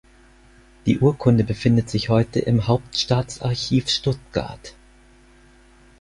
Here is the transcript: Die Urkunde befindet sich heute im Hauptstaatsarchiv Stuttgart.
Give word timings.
Die 0.87 0.97
Urkunde 0.97 1.43
befindet 1.43 1.91
sich 1.91 2.09
heute 2.09 2.39
im 2.39 2.65
Hauptstaatsarchiv 2.65 3.87
Stuttgart. 3.87 4.73